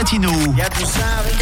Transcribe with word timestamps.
Latino. 0.00 0.30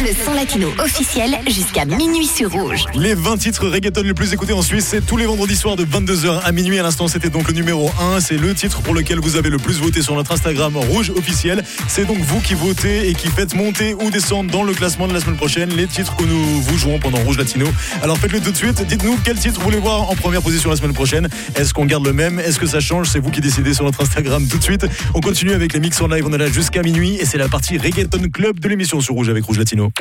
Le 0.01 0.25
son 0.25 0.33
latino 0.33 0.67
officiel 0.83 1.39
jusqu'à 1.47 1.85
minuit 1.85 2.27
sur 2.27 2.51
Rouge. 2.51 2.83
Les 2.93 3.13
20 3.13 3.37
titres 3.37 3.69
reggaeton 3.69 4.01
les 4.01 4.13
plus 4.13 4.33
écoutés 4.33 4.51
en 4.51 4.61
Suisse, 4.61 4.85
c'est 4.85 5.05
tous 5.05 5.15
les 5.15 5.25
vendredis 5.25 5.55
soirs 5.55 5.77
de 5.77 5.85
22h 5.85 6.41
à 6.43 6.51
minuit. 6.51 6.77
À 6.77 6.83
l'instant, 6.83 7.07
c'était 7.07 7.29
donc 7.29 7.47
le 7.47 7.53
numéro 7.53 7.89
1. 8.01 8.19
C'est 8.19 8.35
le 8.35 8.53
titre 8.53 8.81
pour 8.81 8.93
lequel 8.93 9.19
vous 9.19 9.37
avez 9.37 9.49
le 9.49 9.59
plus 9.59 9.79
voté 9.79 10.01
sur 10.01 10.13
notre 10.13 10.33
Instagram 10.33 10.75
Rouge 10.75 11.09
officiel. 11.11 11.63
C'est 11.87 12.03
donc 12.03 12.17
vous 12.17 12.41
qui 12.41 12.53
votez 12.53 13.09
et 13.09 13.13
qui 13.13 13.29
faites 13.29 13.55
monter 13.55 13.93
ou 13.93 14.09
descendre 14.09 14.51
dans 14.51 14.63
le 14.63 14.73
classement 14.73 15.07
de 15.07 15.13
la 15.13 15.21
semaine 15.21 15.37
prochaine 15.37 15.69
les 15.69 15.87
titres 15.87 16.17
que 16.17 16.25
nous 16.25 16.61
vous 16.61 16.77
jouons 16.77 16.99
pendant 16.99 17.19
Rouge 17.19 17.37
Latino. 17.37 17.65
Alors 18.03 18.17
faites-le 18.17 18.41
tout 18.41 18.51
de 18.51 18.57
suite. 18.57 18.85
Dites-nous 18.85 19.19
quel 19.23 19.39
titre 19.39 19.59
vous 19.59 19.67
voulez 19.67 19.79
voir 19.79 20.09
en 20.09 20.15
première 20.15 20.41
position 20.41 20.69
la 20.69 20.75
semaine 20.75 20.93
prochaine. 20.93 21.29
Est-ce 21.55 21.73
qu'on 21.73 21.85
garde 21.85 22.05
le 22.05 22.11
même? 22.11 22.39
Est-ce 22.39 22.59
que 22.59 22.67
ça 22.67 22.81
change? 22.81 23.07
C'est 23.07 23.19
vous 23.19 23.31
qui 23.31 23.39
décidez 23.39 23.73
sur 23.73 23.85
notre 23.85 24.01
Instagram 24.01 24.45
tout 24.49 24.57
de 24.57 24.63
suite. 24.63 24.85
On 25.13 25.21
continue 25.21 25.53
avec 25.53 25.71
les 25.71 25.79
mix 25.79 26.01
en 26.01 26.07
live. 26.07 26.25
On 26.27 26.33
est 26.33 26.37
là 26.37 26.51
jusqu'à 26.51 26.81
minuit 26.81 27.15
et 27.15 27.25
c'est 27.25 27.37
la 27.37 27.47
partie 27.47 27.77
reggaeton 27.77 28.19
club 28.33 28.48
de 28.57 28.69
l'émission 28.69 28.99
sur 29.01 29.13
Rouge 29.13 29.29
avec 29.29 29.45
Rouge 29.45 29.57
Latino. 29.57 29.91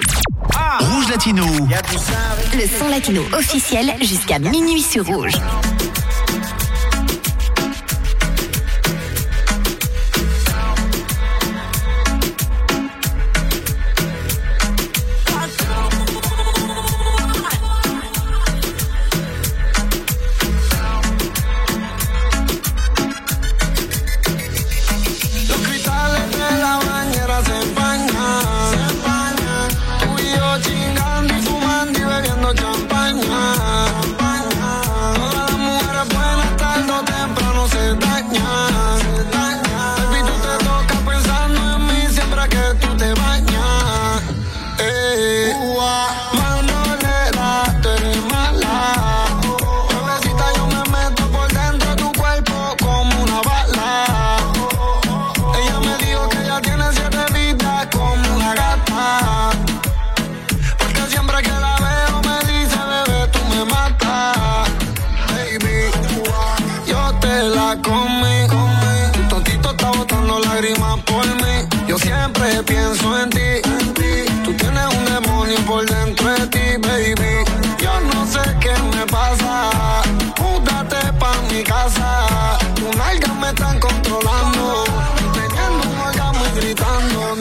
Rouge 0.81 1.09
Latino. 1.11 1.45
Le 2.55 2.79
son 2.79 2.89
latino 2.89 3.23
officiel 3.33 3.93
jusqu'à 4.01 4.39
minuit 4.39 4.83
sur 4.83 5.05
Rouge. 5.07 5.35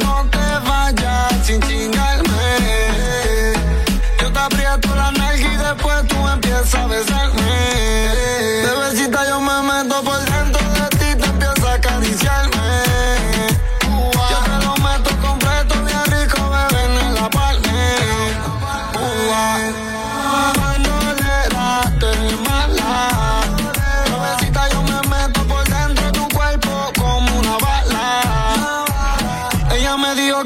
No 0.08 0.23
te 0.31 0.66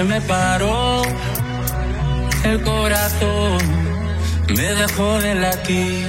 se 0.00 0.04
me 0.04 0.20
paró 0.22 1.02
el 2.44 2.62
corazón, 2.62 3.58
me 4.48 4.68
dejó 4.80 5.20
de 5.20 5.34
latir. 5.34 6.08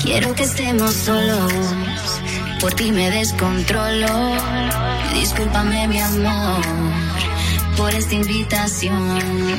Quiero 0.00 0.32
que 0.32 0.44
estemos 0.44 0.92
solos, 0.94 1.52
por 2.60 2.72
ti 2.74 2.92
me 2.92 3.10
descontrolo. 3.10 4.06
Discúlpame 5.12 5.88
mi 5.88 5.98
amor 5.98 6.60
por 7.76 7.92
esta 7.92 8.14
invitación. 8.14 9.58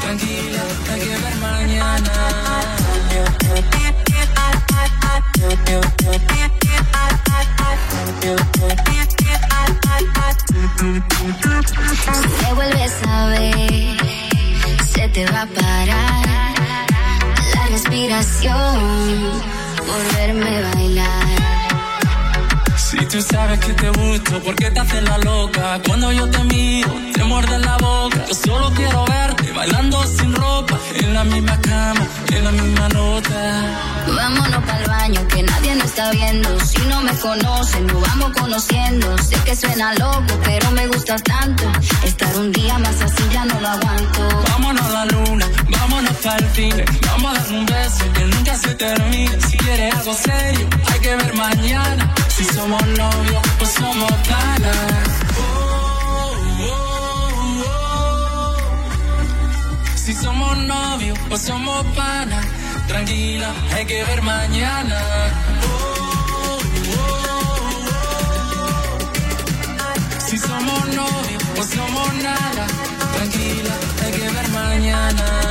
tranquila, 0.00 0.62
hay 0.90 1.00
que 1.00 1.08
ver 1.08 1.36
mañana. 1.36 2.12
Si 12.04 12.44
te 12.44 12.54
vuelves 12.54 12.92
a 13.08 13.26
ver, 13.26 13.96
se 14.92 15.08
te 15.08 15.26
va 15.26 15.42
a 15.42 15.46
parar 15.46 16.54
la 17.54 17.66
respiración. 17.70 19.42
por 19.86 20.16
verme 20.16 20.62
bailar. 20.62 21.63
Tú 23.14 23.22
sabes 23.22 23.60
que 23.60 23.72
te 23.74 23.90
gusto, 23.90 24.42
¿por 24.42 24.56
qué 24.56 24.72
te 24.72 24.80
haces 24.80 25.04
la 25.04 25.16
loca? 25.18 25.80
Cuando 25.86 26.10
yo 26.10 26.28
te 26.28 26.42
miro, 26.52 26.92
te 27.12 27.22
muerde 27.22 27.60
la 27.60 27.76
boca. 27.76 28.24
Yo 28.26 28.34
solo 28.34 28.72
quiero 28.74 29.04
verte 29.04 29.52
bailando 29.52 30.04
sin 30.04 30.34
ropa, 30.34 30.76
en 30.96 31.14
la 31.14 31.22
misma 31.22 31.60
cama, 31.60 32.08
en 32.32 32.42
la 32.42 32.50
misma 32.50 32.88
nota. 32.88 34.04
Vámonos 34.08 34.64
para 34.64 34.86
baño, 34.88 35.28
que 35.28 35.44
nadie 35.44 35.76
nos 35.76 35.84
está 35.84 36.10
viendo. 36.10 36.58
Si 36.58 36.82
no 36.88 37.02
me 37.02 37.12
conocen, 37.18 37.86
nos 37.86 38.00
vamos 38.02 38.32
conociendo. 38.36 39.16
Sé 39.18 39.36
que 39.44 39.54
suena 39.54 39.94
loco, 39.94 40.36
pero 40.42 40.72
me 40.72 40.88
gusta 40.88 41.14
tanto. 41.14 41.70
Estar 42.02 42.36
un 42.36 42.50
día 42.50 42.76
más 42.80 43.00
así 43.00 43.22
ya 43.32 43.44
no 43.44 43.60
lo 43.60 43.68
aguanto. 43.68 44.28
Vámonos 44.48 44.82
a 44.86 44.90
la 44.90 45.04
luna, 45.04 45.46
vámonos 45.68 46.14
para 46.14 46.38
el 46.38 46.52
cine. 46.52 46.84
Vamos 47.06 47.30
a 47.30 47.40
dar 47.40 47.52
un 47.52 47.64
beso 47.64 48.12
que 48.12 48.24
nunca 48.24 48.56
se 48.56 48.74
termine. 48.74 49.40
Si 49.40 49.56
quieres 49.56 49.94
algo 49.94 50.14
serio, 50.14 50.68
hay 50.92 50.98
que 50.98 51.14
ver 51.14 51.34
mañana. 51.34 52.13
Si 52.36 52.44
somos 52.46 52.84
novios, 52.98 53.42
pues 53.58 53.70
somos 53.74 54.10
ganas. 54.28 55.08
Si 59.94 60.12
somos 60.14 60.58
novios, 60.58 61.16
pues 61.28 61.42
somos 61.42 61.86
panas. 61.94 62.44
Tranquila, 62.88 63.52
hay 63.72 63.86
que 63.86 64.02
ver 64.02 64.20
mañana. 64.22 65.00
Si 70.26 70.36
somos 70.36 70.88
novios, 70.88 71.42
pues 71.54 71.68
somos 71.68 72.14
nada. 72.14 72.66
Tranquila, 73.14 73.74
hay 74.02 74.10
que 74.10 74.28
ver 74.28 74.48
mañana. 74.48 75.44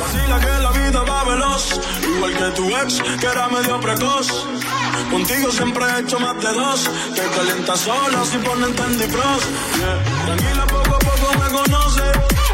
Vacila 0.00 0.38
que 0.38 0.62
la 0.62 0.70
vida 0.70 1.02
va 1.02 1.24
veloz, 1.24 1.80
igual 2.02 2.32
que 2.36 2.50
tu 2.56 2.76
ex, 2.76 3.02
que 3.20 3.26
era 3.26 3.48
medio 3.48 3.80
precoz. 3.80 4.28
Contigo 5.10 5.50
siempre 5.50 5.84
he 5.84 6.00
hecho 6.00 6.20
más 6.20 6.36
de 6.36 6.52
dos, 6.52 6.88
te 7.14 7.22
calientas 7.36 7.80
sola 7.80 8.24
si 8.24 8.38
ponen 8.38 8.72
tan 8.76 8.96
difrost. 8.96 9.46
Yeah. 9.76 10.24
Tranquila, 10.24 10.66
poco 10.66 10.94
a 10.94 10.98
poco 10.98 11.38
me 11.40 11.48
conoce, 11.50 12.02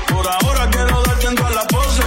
por 0.08 0.26
ahora 0.26 0.70
quiero 0.70 1.02
darte 1.02 1.26
en 1.26 1.34
todas 1.34 1.54
las 1.54 1.66
poses. 1.66 2.06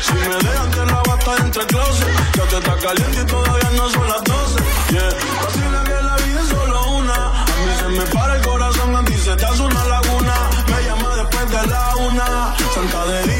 Si 0.00 0.14
me 0.14 0.36
dejan 0.36 0.70
te 0.70 0.86
la 0.86 1.02
bata 1.02 1.36
entre 1.44 1.66
closet, 1.66 2.08
ya 2.34 2.44
te 2.44 2.56
está 2.56 2.76
caliente 2.76 3.20
y 3.20 3.26
todavía 3.26 3.70
no 3.76 3.90
son 3.90 4.08
las 4.08 4.24
12. 4.24 4.62
Yeah. 4.90 5.10
Vacila 5.44 5.84
que 5.84 6.02
la 6.02 6.16
vida 6.16 6.40
es 6.40 6.48
solo 6.48 6.90
una, 6.92 7.14
a 7.14 7.44
mí 7.44 7.72
se 7.78 7.88
me 7.88 8.04
para 8.06 8.36
el 8.36 8.42
corazón 8.42 8.96
antes 8.96 9.22
se 9.22 9.36
te 9.36 9.44
hace 9.44 9.62
una 9.62 9.84
una, 11.96 12.54
santa 12.74 13.06
de 13.06 13.39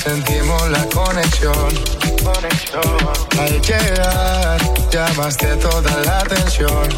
sentimos 0.00 0.70
la 0.70 0.84
conexión. 0.86 1.68
Al 3.38 3.60
llegar, 3.60 4.60
llamaste 4.90 5.56
toda 5.56 5.90
la 6.04 6.18
atención. 6.20 6.88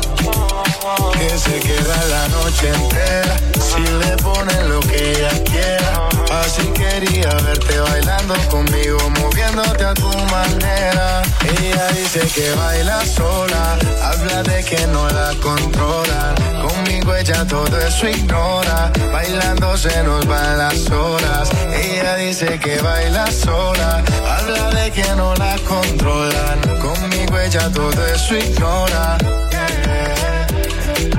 Que 1.19 1.39
se 1.39 1.61
queda 1.61 2.05
la 2.09 2.29
noche 2.29 2.69
entera, 2.69 3.37
si 3.61 3.83
le 3.83 4.17
ponen 4.19 4.69
lo 4.69 4.81
que 4.81 5.13
ella 5.13 5.31
quiera. 5.45 6.09
Así 6.43 6.63
quería 6.73 7.31
verte 7.45 7.81
bailando 7.81 8.35
conmigo, 8.51 8.99
moviéndote 9.21 9.85
a 9.85 9.95
tu 9.95 10.09
manera. 10.31 11.12
Ella 11.59 11.89
dice 11.89 12.21
que 12.35 12.51
baila 12.55 13.05
sola, 13.05 13.79
habla 14.03 14.43
de 14.43 14.65
que 14.65 14.87
no 14.89 15.09
la 15.09 15.35
controla. 15.43 16.35
Conmigo 16.63 17.15
ella 17.17 17.45
todo 17.47 17.79
eso 17.79 18.09
ignora, 18.09 18.93
bailando 19.13 19.77
se 19.77 20.03
nos 20.03 20.27
van 20.27 20.59
las 20.59 20.91
horas. 20.91 21.51
Ella 21.73 22.17
dice 22.17 22.59
que 22.59 22.81
baila 22.81 23.27
sola, 23.31 24.03
habla 24.37 24.71
de 24.71 24.91
que 24.91 25.09
no 25.17 25.35
la 25.35 25.57
controlan. 25.69 26.61
Conmigo 26.81 27.39
ella 27.39 27.71
todo 27.71 28.07
eso 28.07 28.37
ignora. 28.37 29.19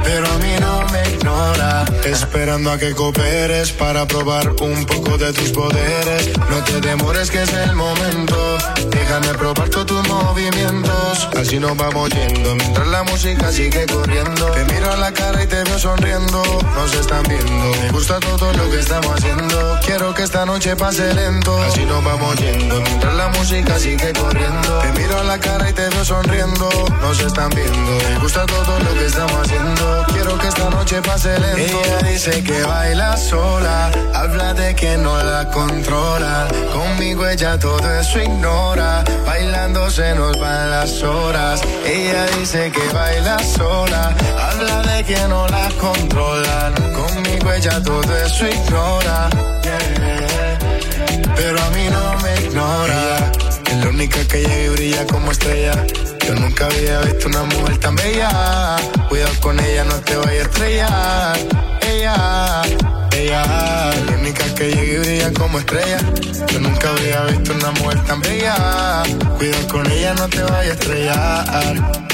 Pero 0.04 0.28
a 0.28 0.38
mí 0.38 0.54
no 0.60 0.86
me 0.92 1.10
ignora. 1.10 1.86
Esperando 2.06 2.72
a 2.72 2.78
que 2.78 2.94
cooperes 2.94 3.72
para 3.72 4.06
probar 4.06 4.50
un 4.62 4.86
poco 4.86 5.18
de 5.18 5.34
tus 5.34 5.50
poderes. 5.52 6.30
No 6.50 6.64
te 6.64 6.80
demores 6.82 7.32
que 7.32 7.42
es 7.44 7.54
el 7.54 7.76
momento. 7.76 8.58
Déjame 8.90 9.30
probar 9.30 9.70
movimientos. 10.24 11.30
Así 11.40 11.60
nos 11.60 11.76
vamos 11.78 12.10
yendo 12.10 12.56
mientras 12.56 12.88
la 12.88 13.04
música 13.04 13.52
sigue 13.52 13.86
corriendo. 13.86 14.46
Te 14.52 14.66
miro 14.74 14.92
a 14.92 14.98
la 14.98 15.12
cara 15.12 15.44
y 15.44 15.48
te 15.48 15.64
veo 15.64 15.80
sonriendo. 15.80 16.42
Nos 16.76 16.94
están 16.94 17.24
viendo. 17.24 17.72
Me 17.82 17.92
gusta 17.92 18.20
todo 18.20 18.54
lo 18.54 18.70
que 18.70 18.80
estamos 18.80 19.14
haciendo. 19.16 19.80
Quiero 19.86 20.14
que 20.14 20.24
esta 20.24 20.46
noche 20.46 20.76
pase 20.76 21.14
lento. 21.14 21.58
Así 21.64 21.86
nos 21.86 22.04
vamos 22.04 22.36
yendo 22.38 22.82
mientras 22.82 23.14
la 23.16 23.28
música 23.30 23.78
sigue 23.80 24.14
corriendo. 24.14 24.80
Te 24.80 24.92
miro 25.00 25.20
a 25.20 25.24
la 25.24 25.40
cara 25.40 25.70
y 25.70 25.74
te 25.74 25.90
veo 25.90 26.06
sonriendo. 26.06 26.70
Nos 27.02 27.20
están 27.20 27.50
viendo. 27.50 27.92
Me 28.10 28.20
gusta 28.20 28.46
todo 28.46 28.80
lo 28.80 28.94
que 28.94 29.06
estamos 29.06 29.36
haciendo. 29.46 30.06
Quiero 30.14 30.38
que 30.38 30.48
esta 30.48 30.70
noche 30.70 31.02
pase 31.02 31.40
lento. 31.40 31.82
Ella 31.84 32.10
dice 32.10 32.44
que 32.44 32.64
baila 32.64 33.18
sola. 33.18 33.92
Habla 34.14 34.54
de 34.54 34.76
que 34.76 34.98
no 34.98 35.22
la 35.22 35.50
controla. 35.50 36.48
Conmigo 36.72 37.28
ella 37.28 37.60
todo 37.60 37.92
eso 38.00 38.20
ignora. 38.20 39.04
Bailando 39.26 39.90
nos 40.16 40.40
van 40.40 40.70
las 40.70 41.02
horas. 41.04 41.62
Ella 41.86 42.26
dice 42.38 42.72
que 42.72 42.88
baila 42.94 43.40
sola. 43.40 44.16
Habla 44.40 44.82
de 44.84 45.04
que 45.04 45.20
no 45.28 45.48
la 45.48 45.70
controlan. 45.80 46.74
Conmigo 46.94 47.52
ella 47.52 47.82
todo 47.82 48.18
eso 48.18 48.48
ignora. 48.48 49.30
Pero 51.36 51.62
a 51.62 51.70
mí 51.72 51.88
no 51.92 52.18
me 52.22 52.46
ignora. 52.46 53.32
Es 53.70 53.78
la 53.78 53.90
única 53.90 54.20
que 54.28 54.42
llega 54.42 54.64
y 54.64 54.70
brilla 54.70 55.08
como 55.08 55.32
estrella. 55.32 55.74
Yo 56.26 56.36
nunca 56.36 56.66
había 56.66 57.00
visto 57.02 57.28
una 57.28 57.44
mujer 57.44 57.78
tan 57.80 57.96
bella. 57.96 58.76
Cuidado 59.10 59.34
con 59.42 59.60
ella, 59.60 59.84
no 59.84 59.96
te 59.96 60.16
vayas 60.16 60.32
a 60.32 60.50
estrellar. 60.50 61.38
Ella, 61.82 62.62
la 63.30 63.92
única 64.20 64.44
que 64.56 64.72
llega 64.72 64.94
y 64.94 64.98
brilla 64.98 65.34
como 65.34 65.60
estrella. 65.60 66.00
Yo 66.52 66.60
nunca 66.60 66.90
había 66.90 67.24
visto 67.26 67.54
una 67.54 67.72
mujer 67.72 68.04
tan 68.06 68.22
bella. 68.22 69.04
Cuidado 69.38 69.68
con 69.68 69.92
ella, 69.92 70.14
no 70.14 70.28
te 70.28 70.44
vayas 70.44 70.70
a 70.70 70.74
estrellar. 70.74 72.13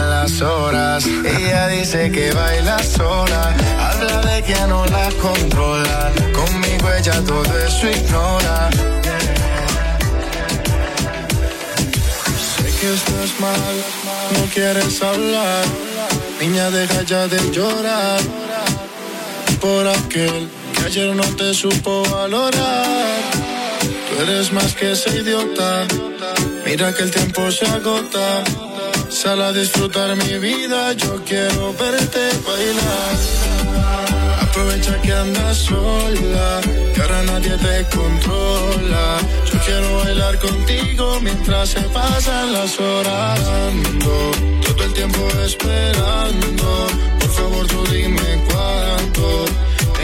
las 0.00 0.40
horas. 0.42 1.04
Ella 1.06 1.68
dice 1.68 2.10
que 2.10 2.32
baila 2.32 2.78
sola. 2.82 3.54
Habla 3.78 4.20
de 4.22 4.42
que 4.42 4.60
no 4.68 4.84
la 4.86 5.08
controlan. 5.22 6.12
Conmigo 6.32 6.92
ella 6.98 7.20
todo 7.24 7.58
eso 7.58 7.88
ignora. 7.88 8.70
Sé 12.56 12.64
que 12.80 12.94
estás 12.94 13.40
mal, 13.40 13.74
no 14.34 14.44
quieres 14.54 15.02
hablar. 15.02 15.64
Niña, 16.40 16.70
deja 16.70 17.02
ya 17.02 17.26
de 17.28 17.38
llorar. 17.50 18.20
Por 19.60 19.86
aquel 19.88 20.48
que 20.74 20.84
ayer 20.84 21.14
no 21.14 21.24
te 21.36 21.54
supo 21.54 22.02
valorar. 22.10 22.86
Tú 24.08 24.22
eres 24.22 24.52
más 24.52 24.74
que 24.74 24.92
ese 24.92 25.10
idiota. 25.20 25.86
Mira 26.64 26.92
que 26.92 27.02
el 27.04 27.10
tiempo 27.10 27.50
se 27.50 27.66
agota. 27.66 28.44
Sal 29.08 29.40
a 29.40 29.52
disfrutar 29.52 30.14
mi 30.16 30.38
vida, 30.38 30.92
yo 30.92 31.22
quiero 31.24 31.72
verte 31.74 32.28
bailar. 32.46 33.16
Aprovecha 34.42 35.00
que 35.00 35.12
andas 35.12 35.56
sola, 35.58 36.60
que 36.94 37.00
ahora 37.00 37.22
nadie 37.22 37.56
te 37.56 37.96
controla. 37.96 39.18
Yo 39.50 39.58
quiero 39.64 39.98
bailar 39.98 40.38
contigo 40.38 41.18
mientras 41.20 41.70
se 41.70 41.80
pasan 41.82 42.52
las 42.52 42.78
horas. 42.80 43.40
Ando 43.40 44.30
todo 44.66 44.84
el 44.84 44.92
tiempo 44.92 45.28
esperando, 45.44 46.86
por 47.20 47.30
favor 47.30 47.66
tú 47.66 47.84
dime 47.92 48.44
cuánto. 48.48 49.44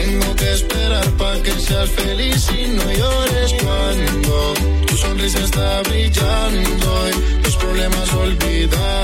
Tengo 0.05 0.35
que 0.35 0.51
esperar 0.51 1.09
para 1.11 1.41
que 1.41 1.51
seas 1.51 1.89
feliz 1.91 2.49
y 2.51 2.67
no 2.67 2.83
llores 2.91 3.53
cuando 3.63 4.53
tu 4.85 4.97
sonrisa 4.97 5.39
está 5.39 5.81
brillando 5.83 7.09
y 7.09 7.41
los 7.41 7.55
problemas 7.55 8.13
olvidar. 8.13 9.03